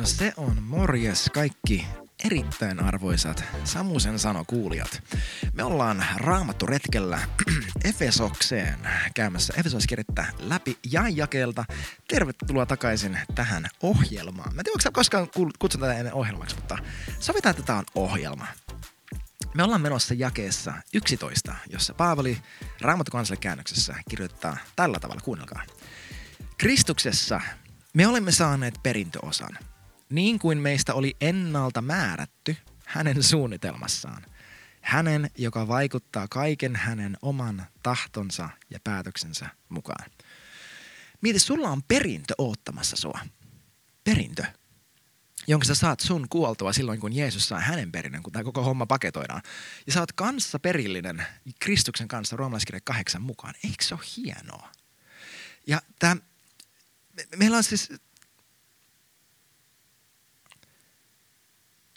[0.00, 1.86] No se on morjes kaikki
[2.24, 5.02] erittäin arvoisat Samusen sano kuulijat.
[5.52, 7.18] Me ollaan raamattu retkellä
[7.84, 8.78] Efesokseen
[9.14, 11.64] käymässä Efesoskirjettä läpi ja jakelta.
[12.08, 14.54] Tervetuloa takaisin tähän ohjelmaan.
[14.54, 15.28] Mä en tiedä, onko koskaan
[15.58, 16.78] kutsun tätä ennen ohjelmaksi, mutta
[17.18, 18.46] sovitaan, että tämä on ohjelma.
[19.54, 22.38] Me ollaan menossa jakeessa 11, jossa Paavali
[22.80, 25.62] Raamattu käännöksessä kirjoittaa tällä tavalla, kuunnelkaa.
[26.58, 27.40] Kristuksessa
[27.94, 29.58] me olemme saaneet perintöosan,
[30.10, 32.56] niin kuin meistä oli ennalta määrätty
[32.86, 34.26] hänen suunnitelmassaan.
[34.80, 40.10] Hänen, joka vaikuttaa kaiken hänen oman tahtonsa ja päätöksensä mukaan.
[41.20, 43.20] Mieti, sulla on perintö oottamassa sua.
[44.04, 44.44] Perintö,
[45.46, 48.86] jonka sä saat sun kuoltua silloin, kun Jeesus saa hänen perinnön, kun tämä koko homma
[48.86, 49.42] paketoidaan.
[49.86, 51.26] Ja sä oot kanssa perillinen
[51.60, 53.54] Kristuksen kanssa roomalaiskirja kahdeksan mukaan.
[53.64, 54.72] Eikö se ole hienoa?
[55.66, 56.16] Ja tämä
[57.16, 57.92] me, meillä on siis...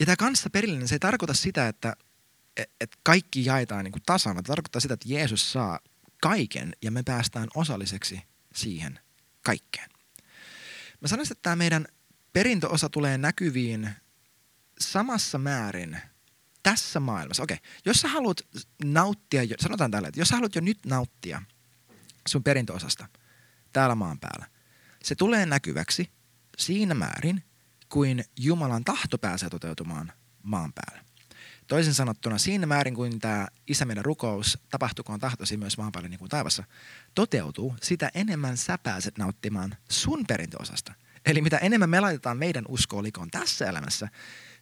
[0.03, 1.95] Ja tämä kanssa perillinen, se ei tarkoita sitä, että
[2.81, 4.03] et kaikki jaetaan niin kuin.
[4.05, 5.79] Tämä tarkoittaa sitä, että Jeesus saa
[6.21, 8.21] kaiken ja me päästään osalliseksi
[8.55, 8.99] siihen
[9.45, 9.89] kaikkeen.
[11.01, 11.85] Mä sanoisin, että tämä meidän
[12.33, 13.89] perintöosa tulee näkyviin
[14.79, 15.97] samassa määrin
[16.63, 17.43] tässä maailmassa.
[17.43, 18.37] Okei, jos sä haluat
[18.83, 21.41] nauttia, sanotaan tällä, että jos sä haluat jo nyt nauttia
[22.27, 23.07] sun perintöosasta
[23.73, 24.45] täällä maan päällä,
[25.03, 26.09] se tulee näkyväksi
[26.57, 27.43] siinä määrin,
[27.93, 30.13] kuin Jumalan tahto pääsee toteutumaan
[30.43, 31.05] maan päällä.
[31.67, 36.19] Toisin sanottuna siinä määrin kuin tämä Isä meidän rukous, tapahtukoon tahtosi myös maan päällä niin
[36.19, 36.63] kuin taivassa,
[37.15, 40.93] toteutuu, sitä enemmän sä pääset nauttimaan sun perintöosasta.
[41.25, 44.07] Eli mitä enemmän me laitetaan meidän uskoa likoon tässä elämässä,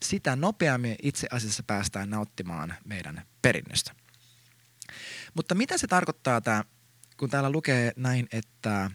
[0.03, 3.95] sitä nopeammin itse asiassa päästään nauttimaan meidän perinnöstä.
[5.33, 6.63] Mutta mitä se tarkoittaa tämä,
[7.17, 8.91] kun täällä lukee näin, että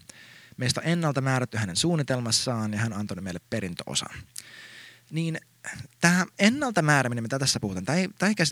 [0.57, 4.17] Meistä on ennalta määrätty hänen suunnitelmassaan ja hän antoi meille perintöosan.
[5.11, 5.39] Niin
[6.01, 8.47] tämä ennalta määräminen, mitä tässä puhutaan, tämä ei, tämä ei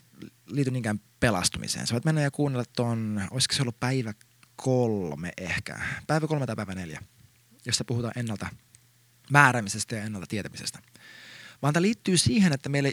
[0.47, 1.87] liity niinkään pelastumiseen.
[1.87, 4.15] Sä voit mennä ja kuunnella tuon, olisiko se ollut päivä
[4.57, 7.01] kolme ehkä, päivä kolme tai päivä neljä,
[7.67, 8.49] jossa puhutaan ennalta
[9.31, 10.79] määräämisestä ja ennalta tietämisestä.
[11.63, 12.93] Vaan tämä liittyy siihen, että, meille,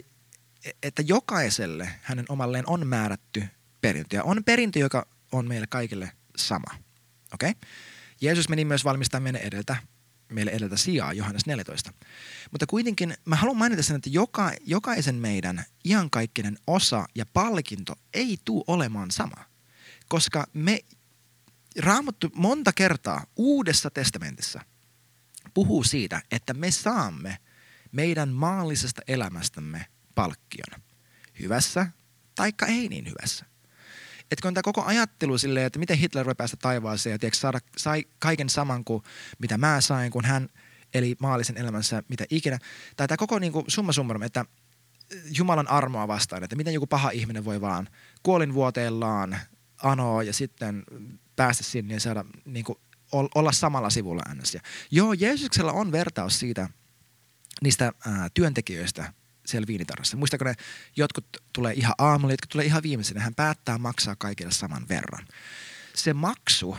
[0.82, 3.44] että jokaiselle hänen omalleen on määrätty
[3.80, 4.16] perintö.
[4.16, 6.74] Ja on perintö, joka on meille kaikille sama.
[7.34, 7.50] Okei?
[7.50, 7.68] Okay?
[8.22, 9.76] Jeesus meni myös valmistamaan meidän edeltä,
[10.28, 11.92] meille edeltä sijaa, Johannes 14.
[12.50, 18.38] Mutta kuitenkin mä haluan mainita sen, että joka, jokaisen meidän iankaikkinen osa ja palkinto ei
[18.44, 19.44] tule olemaan sama.
[20.08, 20.80] Koska me
[21.78, 24.60] raamattu monta kertaa Uudessa testamentissa
[25.54, 27.38] puhuu siitä, että me saamme
[27.92, 30.82] meidän maallisesta elämästämme palkkion.
[31.40, 31.86] Hyvässä
[32.34, 33.51] taikka ei niin hyvässä
[34.32, 37.58] että kun tämä koko ajattelu silleen, että miten Hitler voi päästä taivaaseen ja tiedätkö, saada,
[37.76, 39.02] sai kaiken saman kuin
[39.38, 40.48] mitä mä sain, kun hän
[40.94, 42.58] eli maallisen elämänsä mitä ikinä.
[42.96, 44.44] Tai tämä koko niin kuin, summa summarum, että
[45.38, 47.88] Jumalan armoa vastaan, että miten joku paha ihminen voi vaan
[48.22, 49.38] kuolinvuoteellaan
[49.82, 50.82] anoa ja sitten
[51.36, 52.78] päästä sinne ja saada niin kuin,
[53.12, 54.60] olla samalla sivulla äänessä.
[54.90, 56.68] Joo, Jeesuksella on vertaus siitä
[57.62, 59.12] niistä ää, työntekijöistä,
[59.46, 60.16] siellä viinitarhassa.
[60.16, 60.54] Muistaako ne,
[60.96, 63.20] jotkut tulee ihan aamulla, jotkut tulee ihan viimeisenä.
[63.20, 65.26] Hän päättää maksaa kaikille saman verran.
[65.94, 66.76] Se maksu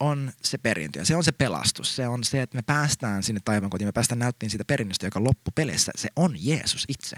[0.00, 1.96] on se perintö ja se on se pelastus.
[1.96, 5.24] Se on se, että me päästään sinne taivaan kotiin, me päästään näyttiin siitä perinnöstä, joka
[5.24, 7.16] loppupeleissä se on Jeesus itse.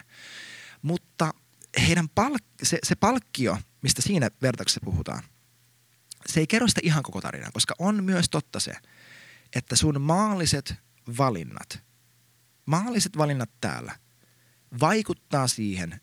[0.83, 1.35] Mutta
[1.89, 5.23] heidän palk- se, se palkkio, mistä siinä vertauksessa puhutaan,
[6.27, 8.73] se ei kerro sitä ihan koko tarinaa, koska on myös totta se,
[9.57, 10.75] että sun maalliset
[11.19, 11.83] valinnat,
[12.67, 13.99] maalliset valinnat täällä
[14.81, 16.01] vaikuttaa siihen,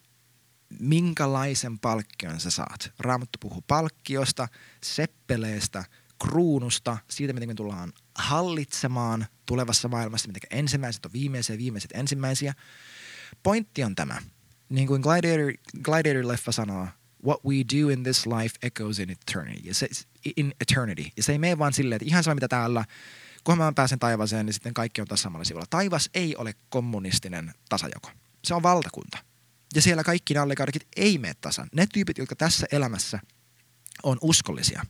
[0.80, 2.92] minkälaisen palkkion sä saat.
[3.00, 4.48] Raamattu puhuu palkkiosta,
[4.84, 5.84] seppeleestä,
[6.22, 12.54] kruunusta, siitä miten me tullaan hallitsemaan tulevassa maailmassa, miten ensimmäiset on viimeisiä, viimeiset ensimmäisiä.
[13.44, 14.18] Pointti on tämä.
[14.70, 16.88] Niin kuin Gladiator, Gladiator-leffa sanoo,
[17.26, 19.62] what we do in this life echoes in eternity.
[19.64, 19.90] Ja se,
[20.38, 21.06] in eternity.
[21.18, 22.86] Ja se ei mene vaan silleen, että ihan sama mitä täällä,
[23.44, 25.66] kun mä pääsen taivaaseen, niin sitten kaikki on taas samalla sivulla.
[25.70, 28.12] Taivas ei ole kommunistinen tasajoko
[28.44, 29.18] se on valtakunta.
[29.76, 31.70] Ja siellä kaikki nallikaudekit ei mene tasan.
[31.76, 33.20] Ne tyypit, jotka tässä elämässä
[34.04, 34.86] on uskollisia,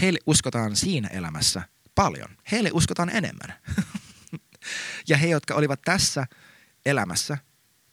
[0.00, 1.62] heille uskotaan siinä elämässä
[1.94, 2.28] paljon.
[2.52, 3.54] Heille uskotaan enemmän.
[5.08, 6.26] ja he, jotka olivat tässä
[6.86, 7.38] elämässä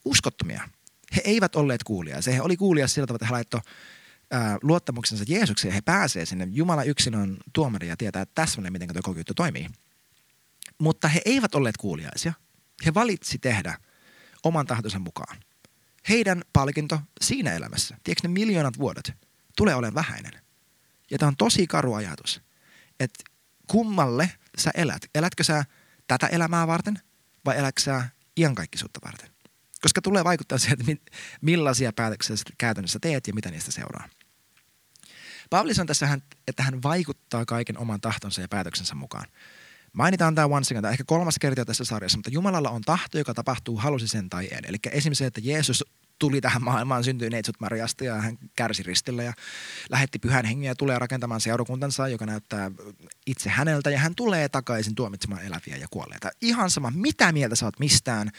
[0.06, 0.70] uskottomia,
[1.16, 2.22] he eivät olleet kuulia.
[2.22, 3.62] Se he oli kuulia sillä tavalla, että he laittoi
[4.62, 6.48] luottamuksensa Jeesukseen ja he pääsee sinne.
[6.52, 9.70] Jumala yksin on tuomari ja tietää täsmälleen, miten tuo koko juttu toimii.
[10.78, 12.34] Mutta he eivät olleet kuuliaisia.
[12.86, 13.78] He valitsi tehdä–
[14.44, 15.38] oman tahtonsa mukaan.
[16.10, 19.14] Heidän palkinto siinä elämässä, tiedätkö ne miljoonat vuodet,
[19.58, 20.34] tulee olemaan vähäinen.
[21.12, 22.42] Ja tämä on tosi karu ajatus,
[23.00, 23.24] että
[23.68, 25.02] kummalle sä elät.
[25.16, 25.66] Elätkö sä
[26.08, 27.00] tätä elämää varten
[27.46, 29.30] vai elätkö sä iankaikkisuutta varten.
[29.82, 34.10] Koska tulee vaikuttaa siihen, että millaisia päätöksiä käytännössä teet ja mitä niistä seuraa.
[35.50, 39.26] Paavali on tässä, että hän vaikuttaa kaiken oman tahtonsa ja päätöksensä mukaan.
[39.94, 43.78] Mainitaan tämä once again, ehkä kolmas kerta tässä sarjassa, mutta Jumalalla on tahto, joka tapahtuu
[43.78, 44.60] halusi sen tai ei.
[44.68, 45.84] Eli esimerkiksi se, että Jeesus
[46.20, 49.34] tuli tähän maailmaan, syntyi neitsut Mariasta ja hän kärsi ristillä ja
[49.90, 52.72] lähetti pyhän hengen ja tulee rakentamaan seurakuntansa, joka näyttää
[53.26, 56.32] itse häneltä ja hän tulee takaisin tuomitsemaan eläviä ja kuolleita.
[56.42, 58.30] Ihan sama, mitä mieltä sä oot mistään,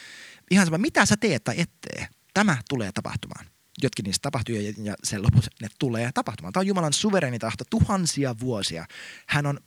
[0.51, 3.47] ihan sama, mitä sä teet tai ettee, tämä tulee tapahtumaan.
[3.83, 6.53] Jotkin niistä tapahtuu ja, ja sen lopussa ne tulee tapahtumaan.
[6.53, 8.87] Tämä on Jumalan suvereni tahto tuhansia vuosia.
[9.27, 9.61] Hän on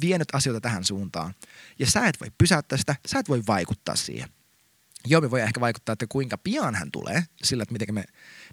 [0.00, 1.34] vienyt asioita tähän suuntaan.
[1.78, 4.28] Ja sä et voi pysäyttää sitä, sä et voi vaikuttaa siihen.
[5.06, 8.04] Joobi voi ehkä vaikuttaa, että kuinka pian hän tulee, sillä että miten me,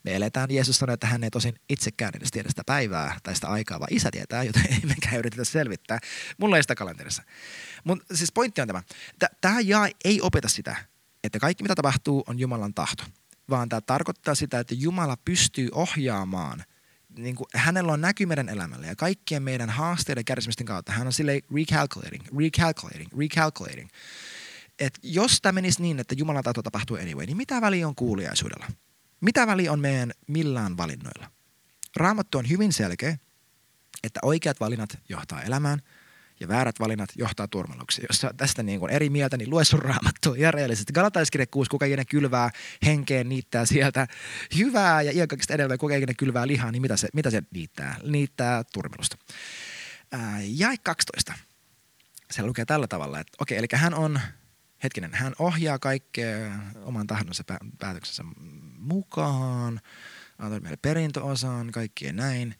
[0.03, 0.51] me eletään.
[0.51, 3.93] Jeesus sanoi, että hän ei tosin itsekään edes tiedä sitä päivää tai sitä aikaa, vaan
[3.93, 5.99] isä tietää, joten ei mekään yritetä selvittää.
[6.37, 7.23] Mulla ei sitä kalenterissa.
[7.83, 8.83] Mutta siis pointti on tämä.
[9.41, 10.75] Tämä jaa ei opeta sitä,
[11.23, 13.03] että kaikki mitä tapahtuu on Jumalan tahto,
[13.49, 16.63] vaan tämä tarkoittaa sitä, että Jumala pystyy ohjaamaan–
[17.17, 21.13] niin kuin, hänellä on näky meidän elämälle ja kaikkien meidän haasteiden kärsimisten kautta hän on
[21.13, 23.89] silleen recalculating, recalculating, recalculating
[24.79, 28.67] että jos tämä menisi niin, että Jumalan tahto tapahtuu anyway, niin mitä väliä on kuuliaisuudella?
[29.21, 31.31] Mitä väliä on meidän millään valinnoilla?
[31.95, 33.17] Raamattu on hyvin selkeä,
[34.03, 35.81] että oikeat valinnat johtaa elämään
[36.39, 38.05] ja väärät valinnat johtaa turmalluksiin.
[38.09, 40.93] Jos tästä niin kuin eri mieltä, niin lue sun raamattua ja reellisesti.
[40.93, 42.49] Galataiskirja 6, kuka ikinä kylvää
[42.85, 44.07] henkeen, niittää sieltä
[44.57, 47.95] hyvää ja iankakista edelleen, kuka ikinä kylvää lihaa, niin mitä se, mitä se niittää?
[48.03, 49.17] Niittää turmelusta.
[50.11, 51.33] Ää, jae 12.
[52.31, 54.19] Se lukee tällä tavalla, että okei, eli hän on
[54.83, 56.51] hetkinen, hän ohjaa kaikkea
[56.83, 57.43] oman tahdonsa
[57.79, 58.23] päätöksensä
[58.77, 59.81] mukaan,
[60.37, 62.55] antaa meille perintöosaan, kaikkea näin.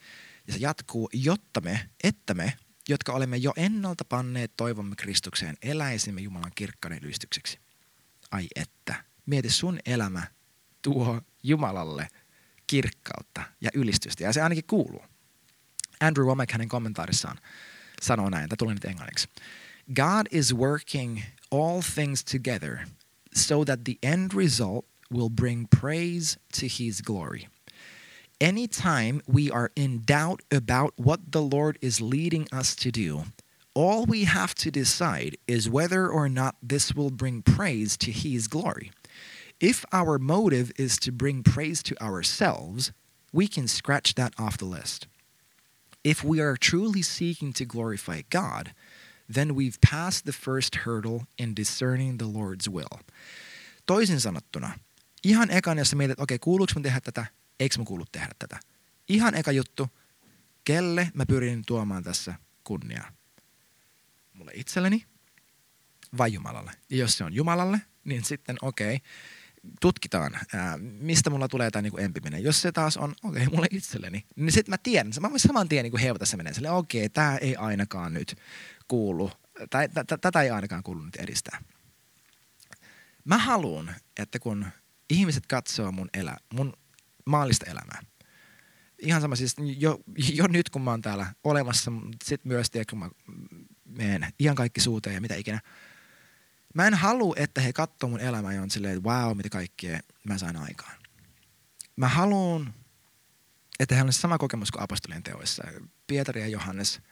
[0.47, 2.53] Ja se jatkuu, jotta me, että me,
[2.89, 7.59] jotka olemme jo ennalta panneet toivomme Kristukseen, eläisimme Jumalan kirkkauden ylistykseksi.
[8.31, 10.27] Ai että, mieti sun elämä
[10.81, 12.07] tuo Jumalalle
[12.67, 15.05] kirkkautta ja ylistystä, ja se ainakin kuuluu.
[15.99, 17.37] Andrew Womack hänen kommentaarissaan
[18.01, 19.27] sanoo näin, tämä tulee nyt englanniksi.
[19.95, 21.21] God is working
[21.51, 22.77] all things together
[23.35, 27.47] so that the end result will bring praise to his glory.
[28.41, 33.23] Anytime we are in doubt about what the Lord is leading us to do,
[33.73, 38.49] all we have to decide is whether or not this will bring praise to his
[38.49, 38.91] glory.
[39.61, 42.91] If our motive is to bring praise to ourselves,
[43.31, 45.07] we can scratch that off the list.
[46.03, 48.73] If we are truly seeking to glorify God,
[49.29, 52.99] then we've passed the first hurdle in discerning the Lord's will.
[53.87, 54.77] Toisin sanottuna,
[55.23, 57.25] ihan ekan, jos mietit, okei, okay, kuuluuko mä tehdä tätä,
[57.59, 58.59] eikö mä kuulu tehdä tätä.
[59.09, 59.87] Ihan eka juttu,
[60.63, 63.11] kelle mä pyrin tuomaan tässä kunniaa?
[64.33, 65.05] Mulle itselleni
[66.17, 66.71] vai Jumalalle?
[66.89, 69.07] Ja jos se on Jumalalle, niin sitten okei, okay,
[69.81, 72.43] tutkitaan, ää, mistä mulla tulee tämä niinku empiminen.
[72.43, 75.69] Jos se taas on, okei, okay, mulle itselleni, niin sitten mä tiedän, mä voin saman
[75.69, 78.35] tien niinku heivata se menee okei, okay, tämä ei ainakaan nyt
[78.87, 79.31] kuulu,
[79.69, 79.89] tai
[80.21, 81.61] tätä ei ainakaan kuulu nyt edistää.
[83.25, 84.65] Mä haluan, että kun
[85.09, 86.73] ihmiset katsoo mun, elä, mun
[87.25, 88.01] maallista elämää,
[88.99, 89.99] ihan sama siis jo,
[90.33, 91.91] jo nyt kun mä oon täällä olemassa,
[92.23, 93.09] sit myös tiedä, kun mä
[93.85, 95.59] menen ihan kaikki suuteen ja mitä ikinä.
[96.73, 99.99] Mä en halua, että he katsoo mun elämää ja on silleen, että wow, mitä kaikkea
[100.23, 100.95] mä sain aikaan.
[101.95, 102.73] Mä haluan,
[103.79, 105.63] että heillä on sama kokemus kuin apostolien teoissa.
[106.07, 106.99] Pietari ja Johannes–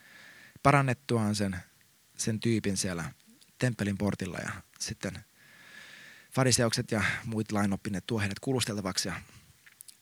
[0.63, 1.58] parannettuaan sen,
[2.17, 3.12] sen tyypin siellä
[3.60, 5.25] temppelin portilla ja sitten
[6.32, 9.15] fariseukset ja muut lainoppineet tuo heidät kuulusteltavaksi ja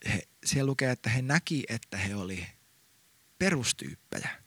[0.06, 2.48] he, siellä lukee, että he näki, että he oli
[3.40, 4.44] perustyyppejä,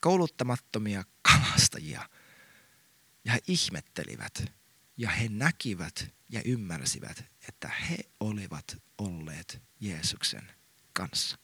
[0.00, 2.08] kouluttamattomia kalastajia
[3.24, 4.52] ja he ihmettelivät
[4.96, 10.52] ja he näkivät ja ymmärsivät, että he olivat olleet Jeesuksen
[10.92, 11.38] kanssa.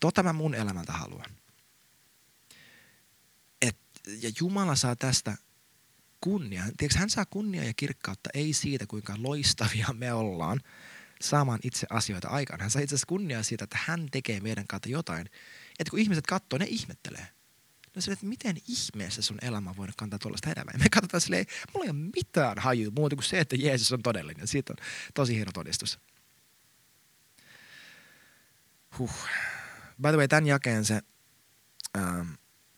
[0.00, 1.42] Tota mä mun elämältä haluan
[4.06, 5.36] ja Jumala saa tästä
[6.20, 6.62] kunnia.
[6.76, 10.60] Tiedätkö, hän saa kunnia ja kirkkautta ei siitä, kuinka loistavia me ollaan
[11.22, 12.60] saamaan itse asioita aikaan.
[12.60, 15.26] Hän saa itse asiassa kunniaa siitä, että hän tekee meidän kautta jotain.
[15.78, 17.26] Että kun ihmiset katsoo, ne ihmettelee.
[17.96, 20.74] No se, että miten ihmeessä sun elämä voi kantaa tuollaista elämää.
[20.78, 24.48] Me katsotaan silleen, mulla ei ole mitään haju muuta kuin se, että Jeesus on todellinen.
[24.48, 25.98] Siitä on tosi hieno todistus.
[28.98, 29.14] Huh.
[30.02, 31.00] By the way, tämän jakeen se,
[31.96, 32.30] ähm,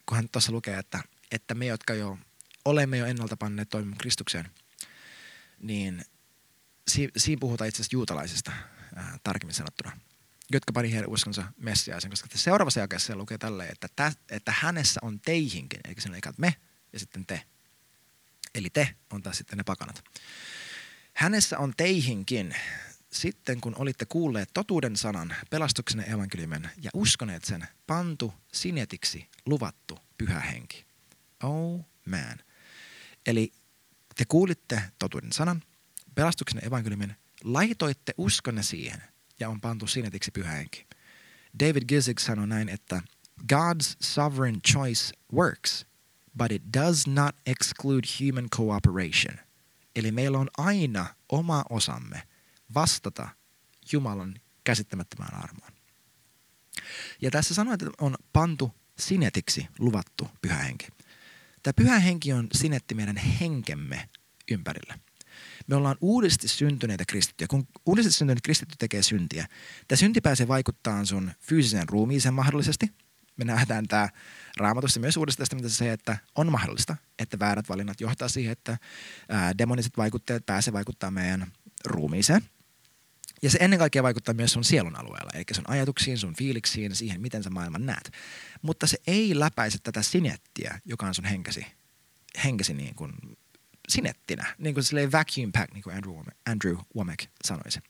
[0.07, 2.19] kun hän tuossa lukee, että että me, jotka jo
[2.65, 4.51] olemme jo ennalta panneet toimimaan Kristukseen,
[5.59, 6.05] niin
[6.89, 8.53] si- siinä puhutaan itse asiassa juutalaisista
[8.95, 9.99] ää, tarkemmin sanottuna,
[10.53, 15.21] jotka pani heidän uskonsa Messiaisen, koska seuraavassa jakeessa lukee tälleen, että, tä, että hänessä on
[15.21, 16.55] teihinkin, eli se on me
[16.93, 17.43] ja sitten te.
[18.55, 20.05] Eli te on taas sitten ne pakanat.
[21.15, 22.57] Hänessä on teihinkin,
[23.13, 30.41] sitten kun olitte kuulleet totuuden sanan, pelastuksen evankeliumen ja uskoneet sen, pantu sinetiksi luvattu pyhä
[30.41, 30.87] henki.
[31.43, 32.39] Oh man.
[33.27, 33.53] Eli
[34.17, 35.63] te kuulitte totuuden sanan,
[36.15, 39.03] pelastuksen evankeliumin, laitoitte uskonne siihen
[39.41, 40.87] ja on pantu sinetiksi pyhä henki.
[41.61, 43.03] David Gizig sanoi näin, että
[43.53, 45.87] God's sovereign choice works,
[46.39, 49.39] but it does not exclude human cooperation.
[49.97, 52.23] Eli meillä on aina oma osamme
[52.75, 53.29] vastata
[53.93, 55.73] Jumalan käsittämättömään armoon.
[57.23, 60.89] Ja tässä sanoit, että on pantu sinetiksi luvattu pyhä henki.
[61.63, 64.09] Tämä pyhä henki on sinetti meidän henkemme
[64.51, 65.01] ympärille.
[65.67, 67.49] Me ollaan uudesti syntyneitä kristittyjä.
[67.49, 69.47] Kun uudesti syntynyt kristitty tekee syntiä,
[69.89, 72.87] tämä synti pääsee vaikuttaa sun fyysiseen ruumiiseen mahdollisesti.
[73.37, 74.09] Me nähdään tämä
[74.57, 78.79] raamatussa myös uudesta testamentissa se, että on mahdollista, että väärät valinnat johtaa siihen, että
[79.29, 81.53] ää, demoniset vaikutteet pääsee vaikuttaa meidän
[81.85, 82.43] ruumiiseen.
[83.43, 87.21] Ja se ennen kaikkea vaikuttaa myös sun sielun alueella, eli sun ajatuksiin, sun fiiliksiin, siihen,
[87.21, 88.11] miten sä maailman näet.
[88.63, 91.67] Mutta se ei läpäise tätä sinettiä, joka on sun henkesi,
[92.45, 93.13] henkesi niin kuin
[93.89, 96.15] sinettinä, niin kuin silleen vacuum pack, niin kuin Andrew,
[96.47, 97.81] Andrew Womack sanoisi.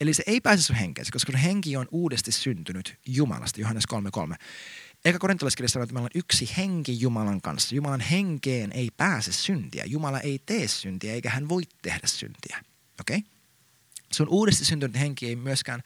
[0.00, 4.34] Eli se ei pääse sun henkeesi, koska sun henki on uudesti syntynyt Jumalasta, Johannes 3.3.
[5.04, 7.74] Eikä korintolaiskirja sanoo, että meillä on yksi henki Jumalan kanssa.
[7.74, 9.84] Jumalan henkeen ei pääse syntiä.
[9.86, 12.64] Jumala ei tee syntiä, eikä hän voi tehdä syntiä.
[13.00, 13.16] Okei?
[13.16, 13.30] Okay?
[14.12, 15.82] Sun uudesti syntynyt henki ei myöskään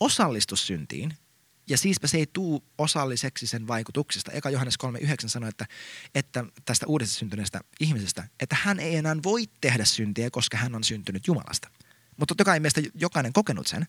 [0.00, 1.14] osallistu syntiin,
[1.68, 4.32] ja siispä se ei tuu osalliseksi sen vaikutuksista.
[4.32, 5.66] Eka Johannes 3.9 sanoi, että,
[6.14, 10.84] että tästä uudesta syntyneestä ihmisestä, että hän ei enää voi tehdä syntiä, koska hän on
[10.84, 11.68] syntynyt Jumalasta.
[12.16, 13.86] Mutta totta kai meistä jokainen kokenut sen,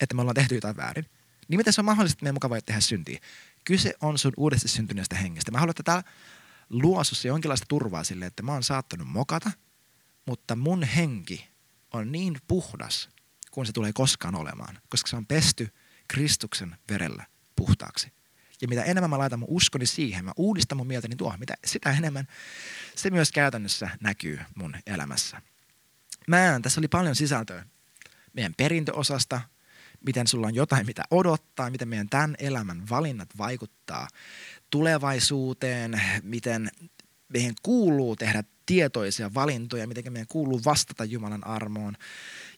[0.00, 1.06] että me ollaan tehty jotain väärin.
[1.48, 3.20] Niin miten se on mahdollista, että me mukaan voi tehdä syntiä?
[3.64, 5.50] Kyse on sun uudesti syntyneestä hengestä.
[5.50, 6.02] Mä haluan, että täällä
[6.70, 9.50] luo sussa jonkinlaista turvaa sille, että mä oon saattanut mokata,
[10.26, 11.48] mutta mun henki
[11.92, 13.08] on niin puhdas,
[13.50, 15.68] kuin se tulee koskaan olemaan, koska se on pesty
[16.08, 17.24] Kristuksen verellä
[17.56, 18.12] puhtaaksi.
[18.62, 21.90] Ja mitä enemmän mä laitan mun uskoni siihen, mä uudistan mun mieltäni tuohon, mitä sitä
[21.90, 22.28] enemmän
[22.94, 25.42] se myös käytännössä näkyy mun elämässä.
[26.26, 27.66] Mä, tässä oli paljon sisältöä
[28.32, 29.40] meidän perintöosasta,
[30.06, 34.08] miten sulla on jotain, mitä odottaa, miten meidän tämän elämän valinnat vaikuttaa
[34.70, 36.70] tulevaisuuteen, miten
[37.28, 41.96] meidän kuuluu tehdä tietoisia valintoja, miten meidän kuuluu vastata Jumalan armoon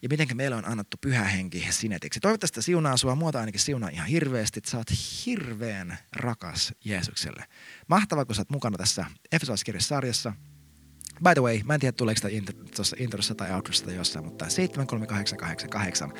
[0.02, 2.20] ja miten meille on annettu pyhä henki sinetiksi.
[2.20, 4.90] Toivottavasti siunaa sua, muuta ainakin siunaa ihan hirveästi, että sä oot
[5.26, 7.44] hirveän rakas Jeesukselle.
[7.88, 10.32] Mahtavaa, kun sä oot mukana tässä Efesolaiskirjassa-sarjassa.
[11.22, 14.48] By the way, mä en tiedä tuleeko sitä tuossa introssa tai outrossa tai jossain, mutta
[14.48, 16.12] 73888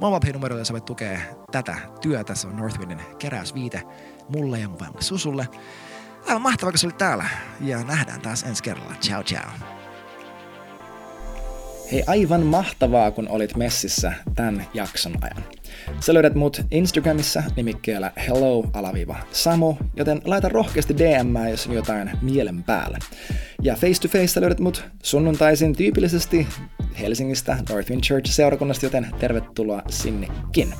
[0.00, 1.20] mobile numerolla sä voit tukea
[1.52, 2.34] tätä työtä.
[2.34, 3.82] Se on Northwindin keräysviite
[4.28, 5.48] mulle ja mun vaimolle Susulle.
[6.28, 7.24] Aivan mahtavaa, kun sä olit täällä.
[7.60, 8.94] Ja nähdään taas ensi kerralla.
[9.00, 9.50] Ciao, ciao.
[11.92, 15.44] Hei, aivan mahtavaa, kun olit messissä tämän jakson ajan.
[16.00, 22.98] Sä löydät mut Instagramissa nimikkeellä hello-samu, joten laita rohkeasti DM, jos on jotain mielen päällä.
[23.62, 26.46] Ja face to face löydät mut sunnuntaisin tyypillisesti
[27.00, 30.74] Helsingistä Northwind Church seurakunnasta, joten tervetuloa sinnekin.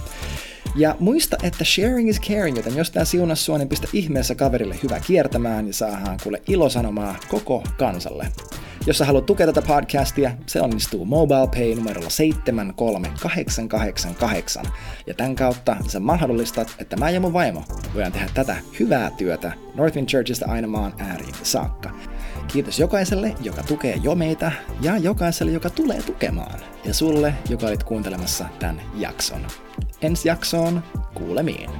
[0.77, 4.77] Ja muista, että sharing is caring, joten jos tää siunas sua, niin pistä ihmeessä kaverille
[4.83, 8.27] hyvä kiertämään ja saadaan kuule ilosanomaa koko kansalle.
[8.87, 14.67] Jos sä haluat tukea tätä podcastia, se onnistuu MobilePay numerolla 73888.
[15.07, 19.53] Ja tämän kautta sä mahdollistat, että mä ja mun vaimo voidaan tehdä tätä hyvää työtä
[19.75, 21.91] Northwind Churchista aina maan ääriin saakka.
[22.53, 26.61] Kiitos jokaiselle, joka tukee jo meitä, ja jokaiselle, joka tulee tukemaan.
[26.85, 29.47] Ja sulle, joka olit kuuntelemassa tämän jakson.
[30.03, 30.83] Ensi jaksoon
[31.15, 31.71] kuulemiin.